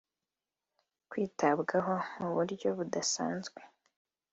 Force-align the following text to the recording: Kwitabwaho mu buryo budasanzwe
Kwitabwaho 1.09 1.95
mu 2.19 2.29
buryo 2.35 2.67
budasanzwe 2.77 3.59